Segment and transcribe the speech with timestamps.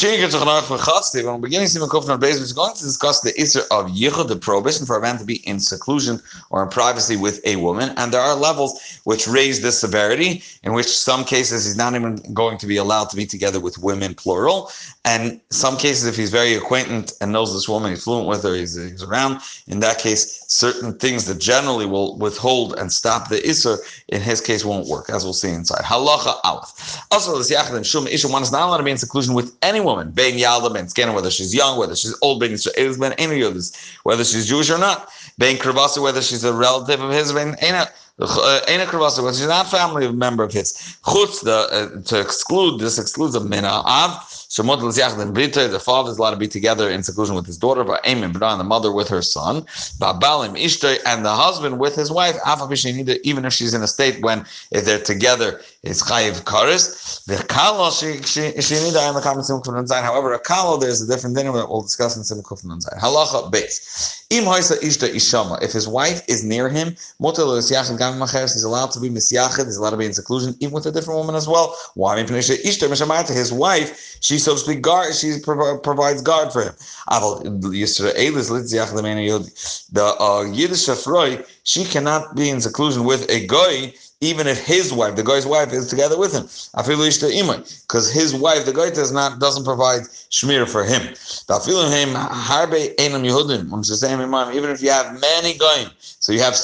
[0.00, 4.86] When beginning Siman Kufner Beis, is going to discuss the issue of yichud, the prohibition
[4.86, 8.20] for a man to be in seclusion or in privacy with a woman, and there
[8.20, 10.40] are levels which raise this severity.
[10.62, 13.78] In which some cases he's not even going to be allowed to be together with
[13.78, 14.70] women, plural,
[15.04, 18.54] and some cases if he's very acquainted and knows this woman, he's fluent with her,
[18.54, 19.40] he's, he's around.
[19.66, 23.78] In that case, certain things that generally will withhold and stop the isur,
[24.08, 25.82] in his case, won't work, as we'll see inside.
[25.82, 27.00] Halacha aleph.
[27.10, 29.80] Also, this yachad shum isha one is not allowed to be in seclusion with any
[29.88, 33.42] woman, bein yalda, bein scanner, whether she's young, whether she's old, bein israelis, bein any
[33.42, 33.68] of this,
[34.04, 35.08] whether she's Jewish or not,
[35.38, 37.88] bein krivasa, whether she's a relative of his, bein Ena
[38.20, 40.72] Kravasa, which is not family member of his.
[41.04, 44.10] Chutz, the, uh, to exclude, this excludes a mina av.
[44.48, 47.84] Shemot l'ziach brita, the father is allowed to be together in seclusion with his daughter,
[47.84, 49.60] but Aim and the mother with her son,
[50.00, 52.36] Babalim Ishtay, and the husband with his wife,
[53.24, 57.24] even if she's in a state when if they're together, it's chayiv karis.
[57.26, 61.46] The kalo shenida in the common simul kufnun However, a kalo there's a different thing
[61.52, 62.98] that we'll discuss in kufnun zayin.
[62.98, 64.24] Halacha base.
[64.30, 65.62] Im haisa ishta ishama.
[65.62, 69.66] If his wife is near him, motel l'siachim gam macheres, he's allowed to be misyachid.
[69.66, 71.76] He's allowed to be in seclusion, even with a different woman as well.
[71.94, 72.18] Why?
[72.18, 75.14] His wife, she so to speak, guard.
[75.14, 76.74] She provides guard for him.
[79.90, 84.92] The uh, Yiddish Afroi, she cannot be in seclusion with a guy even if his
[84.92, 86.42] wife, the guy's wife, is together with him.
[86.74, 91.02] Because his wife, the guy, does not doesn't provide shmir for him.
[94.54, 96.54] Even if you have many goyim, so you have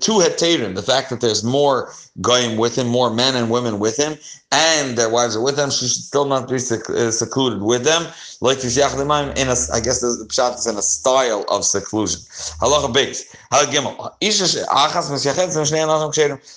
[0.00, 3.96] two heterim, the fact that there's more goyim with him, more men and women with
[3.96, 4.16] him,
[4.52, 8.06] and their wives are with them, she should still not be uh, secluded with them.
[8.40, 12.20] Like in a, I guess the pshat is in a style of seclusion.
[12.60, 13.26] Halacha.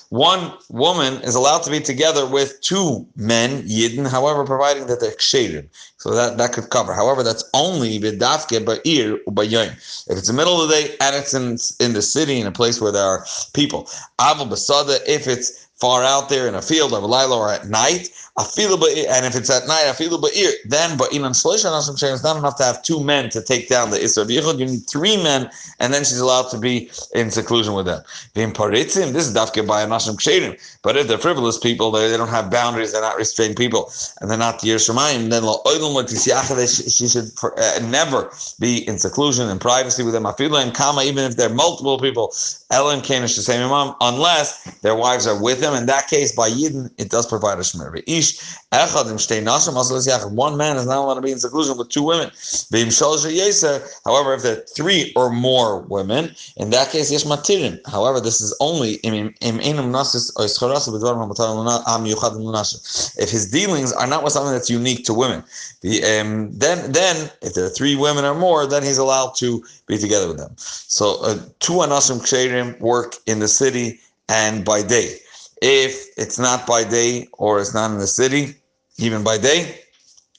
[0.09, 5.11] One woman is allowed to be together with two men, yidden, however, providing that they're
[5.11, 5.67] ksherim.
[5.97, 6.93] So that, that could cover.
[6.93, 9.71] However, that's only b'dafke ba'ir u'bayayim.
[10.09, 12.51] If it's the middle of the day and it's in, in the city, in a
[12.51, 13.89] place where there are people.
[14.17, 15.48] Basada, if it's
[15.79, 19.67] far out there in a field of Lila or at night, and if it's at
[19.67, 23.67] night, ba'ir, then ba'inan shloisha nashim it's not enough to have two men to take
[23.67, 24.59] down the Issur Yichud.
[24.59, 28.03] You need three men, and then she's allowed to be in seclusion with them.
[28.35, 30.57] Vim paritzim, this is dafke by nashim ksherim.
[30.81, 33.91] But if they're frivolous people, they, they don't have boundaries, they're not restrained people,
[34.21, 35.43] and they're not the Yerushamayim, then
[36.67, 40.23] she should uh, never be in seclusion and privacy with them.
[40.23, 42.33] Afilu kama, even if they're multiple people,
[42.71, 45.73] Ellen Kanish the same imam, unless their wives are with them.
[45.73, 47.63] In that case, by Yidden, it does provide a
[48.19, 50.31] shmer.
[50.31, 52.31] One man is not allowed to be in seclusion with two women.
[54.05, 57.79] However, if there are three or more women, in that case, yes matirin.
[57.89, 58.99] However, this is only
[63.17, 65.43] if his dealings are not with something that's unique to women.
[65.81, 69.63] The, um, then, then if there are three women or more, then he's allowed to
[69.87, 70.53] be together with them.
[70.57, 75.19] So uh, two anasim ksherim work in the city and by day.
[75.61, 78.55] If it's not by day or it's not in the city,
[78.97, 79.79] even by day,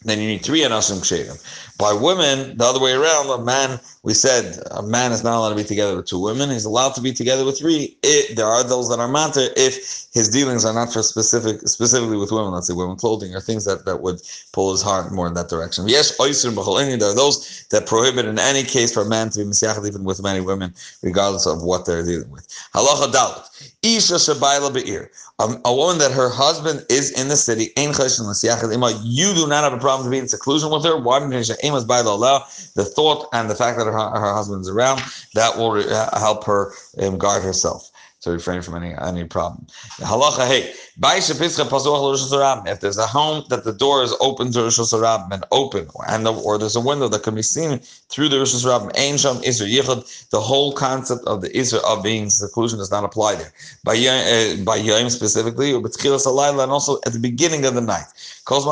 [0.03, 1.39] then you need three anasim ksherim.
[1.79, 5.51] By women, the other way around, a man, we said a man is not allowed
[5.51, 6.49] to be together with two women.
[6.49, 7.97] He's allowed to be together with three.
[8.03, 12.17] It, there are those that are matter if his dealings are not for specific, specifically
[12.17, 14.21] with women, let's say women clothing or things that, that would
[14.53, 15.87] pull his heart more in that direction.
[15.87, 19.87] Yes, there are those that prohibit in any case for a man to be misyachad
[19.87, 20.73] even with many women,
[21.03, 22.49] regardless of what they're dealing with.
[22.75, 23.47] Halacha dalet.
[23.83, 25.11] Isha shabayla be'ir.
[25.39, 30.07] A woman that her husband is in the city, you do not have a problem
[30.07, 30.99] to be in seclusion with her.
[31.01, 31.19] Why?
[31.21, 35.03] The thought and the fact that her, her husband is around,
[35.35, 37.91] that will uh, help her um, guard herself
[38.23, 39.67] to refrain from any any problem.
[39.99, 45.47] Halacha hey, if there's a home that the door is open to reshus harabim and
[45.51, 47.79] open, and the, or there's a window that can be seen
[48.11, 52.91] through the reshus harabim, Yichud, the whole concept of the Issur of being seclusion does
[52.91, 53.51] not apply there.
[53.83, 58.05] By uh, Yom specifically, or and also at the beginning of the night.
[58.51, 58.67] As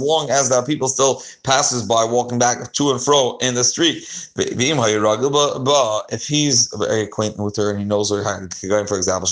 [0.00, 3.64] long as there are people still passes by walking back to and fro in the
[3.64, 4.04] street.
[6.12, 8.22] If he's acquainted with her and he knows her,
[8.86, 9.28] for example,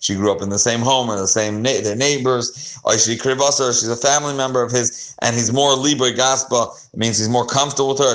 [0.00, 3.88] she grew up in the same home and the same na- their neighbors, or she's
[3.88, 7.90] a family member of his, and he's more libre gaspa, it means he's more comfortable
[7.90, 8.12] with her.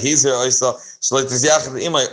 [0.00, 0.34] He's here,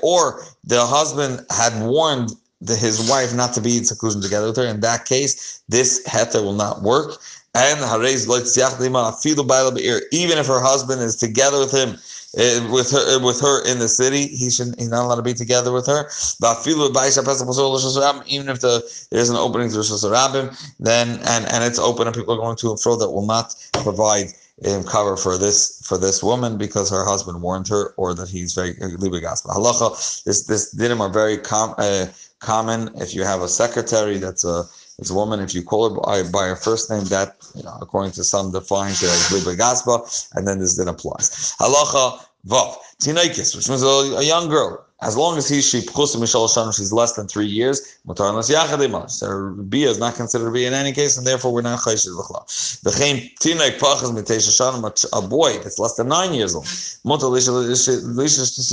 [0.01, 2.31] or the husband had warned
[2.61, 4.65] the, his wife not to be in seclusion together with her.
[4.65, 7.21] In that case, this heter will not work.
[7.57, 7.79] And
[10.11, 11.97] even if her husband is together with him
[12.37, 14.27] uh, with her with her in the city.
[14.27, 16.09] He should he's not allowed to be together with her.
[18.27, 22.15] Even if the there's an opening to reshus harabim, then and and it's open and
[22.15, 24.27] people are going to and fro that will not provide
[24.67, 28.53] um, cover for this for this woman because her husband warned her or that he's
[28.53, 28.73] very
[29.53, 30.23] halacha.
[30.23, 32.07] This this dinim are very com, uh,
[32.39, 32.89] common.
[32.95, 34.63] If you have a secretary that's a
[34.97, 35.39] it's a woman.
[35.39, 38.51] If you call her by, by her first name, that you know, according to some
[38.51, 41.55] defines it as gospel, and then this then applies.
[41.59, 46.93] Halacha vav tinaikis, which means a, a young girl as long as he she she's
[46.93, 49.11] less than three years, mutar unless yachadimash.
[49.11, 52.07] So bia is not considered to be in any case, and therefore we're not chayshish
[52.07, 52.45] l'chla.
[52.83, 56.65] V'chein tinek pachas mitesha shanim a boy that's less than nine years old.
[57.05, 57.51] Mutar lisha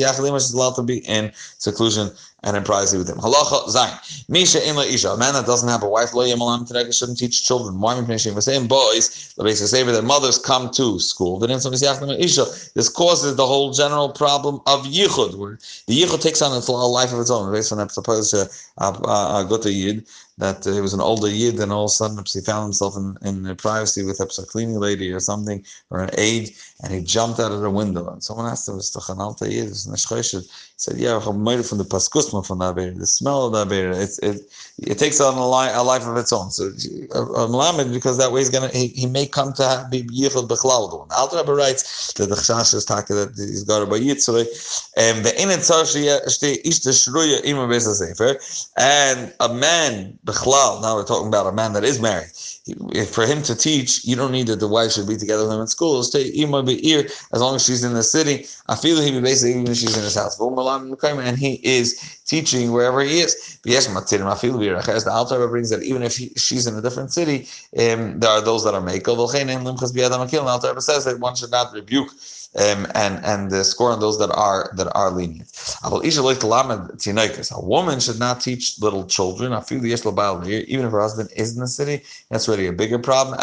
[0.00, 2.10] yachadimash is allowed to be in seclusion
[2.44, 3.18] and privacy with him.
[3.18, 4.28] Halacha zayin.
[4.28, 5.10] Misha in isha.
[5.10, 7.80] A man that doesn't have a wife, lo yamalam today shouldn't teach children.
[7.80, 8.08] Why am I?
[8.08, 9.34] We're saying boys.
[9.36, 11.38] The basic say that mothers come to school.
[11.38, 11.46] The
[12.74, 17.12] this causes the whole general problem of yichud, where the yichud takes on a life
[17.12, 17.52] of its own.
[17.52, 18.46] Based on that, suppose uh,
[18.78, 20.06] uh, to yid
[20.42, 22.96] that uh, he was an older yid, and all of a sudden he found himself
[22.96, 26.50] in, in privacy with a cleaning lady or something, or an aide,
[26.82, 28.04] and he jumped out of the window.
[28.12, 30.48] And someone asked him, "Was the Chanalta yid?" He
[30.84, 33.92] said, "Yeah, I'm made from the paskusma from that beer, the smell of that beer.
[33.92, 34.36] It, it,
[34.78, 36.50] it takes on a, li- a life of its own.
[36.50, 36.64] So
[37.14, 41.08] I'm lamed because that way he's gonna he, he may come to be yichud bechlal.
[41.08, 44.44] The Alter Rebbe writes that the chashash is talking that he's got a yitzrei,
[44.96, 46.38] and the inet tzarshi ish
[46.86, 46.92] the
[48.76, 50.82] and a man bechlal.
[50.82, 52.30] Now we're talking about a man that is married.
[53.10, 55.62] For him to teach, you don't need that the wife should be together with him
[55.62, 56.00] in school.
[56.04, 58.46] Stay as long as she's in the city.
[58.68, 60.38] I feel he be basically even if she's in his house.
[60.38, 63.58] And he is teaching wherever he is.
[63.64, 67.48] The Alter brings that even if he, she's in a different city,
[67.78, 69.16] um, there are those that are makel.
[69.16, 72.10] The Alter says that one should not rebuke
[72.54, 75.48] um, and and the score on those that are that are lenient.
[75.82, 79.52] A woman should not teach little children.
[79.70, 83.38] Even if her husband is in the city, that's a bigger problem.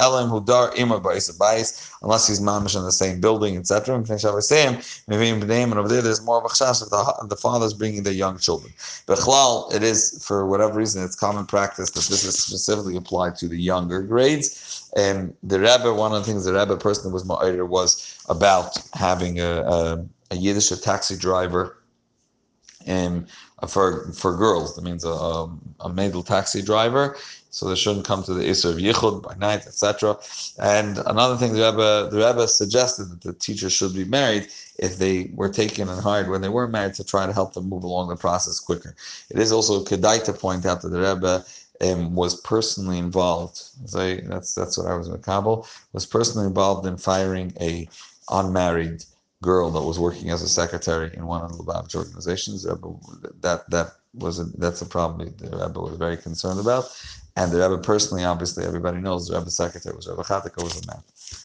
[2.02, 3.96] Unless he's mamish in the same building, etc.
[3.96, 8.14] And over there, there's more of a chashash if the, the father is bringing the
[8.14, 8.74] young children.
[9.06, 13.36] But chlal, it is for whatever reason, it's common practice that this is specifically applied
[13.38, 14.90] to the younger grades.
[14.96, 19.40] And the Rebbe, one of the things the Rebbe personally was ma'adir was about having
[19.40, 21.80] a, a, a Yiddish taxi driver
[22.88, 23.28] um,
[23.68, 24.76] for for girls.
[24.76, 27.18] That means a, a, a maidel taxi driver.
[27.52, 30.18] So they shouldn't come to the Isser of Yichud by night, etc.
[30.60, 35.00] And another thing the Rebbe, the Rebbe suggested that the teacher should be married if
[35.00, 37.84] they were taken and hired when they were married to try to help them move
[37.84, 38.96] along the process quicker.
[39.32, 41.44] It is also kedai to point out that the Rebbe
[41.82, 43.64] um, was personally involved.
[43.96, 45.68] I, that's that's what I was in Kabul.
[45.94, 47.90] Was personally involved in firing a
[48.30, 49.06] unmarried
[49.42, 52.64] girl that was working as a secretary in one of the Lubavitch organizations.
[52.64, 56.86] That that was a, that's a problem the Rebbe was very concerned about,
[57.36, 60.88] and the Rebbe personally, obviously, everybody knows the Rebbe secretary was Rebbe Chatika was a
[60.88, 61.04] man.